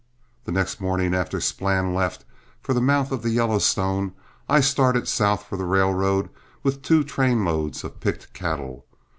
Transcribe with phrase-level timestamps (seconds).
[0.45, 2.25] The next morning after Splann left
[2.59, 4.13] for the mouth of the Yellowstone,
[4.49, 6.29] I started south for the railroad
[6.63, 8.87] with two train loads of picked cattle.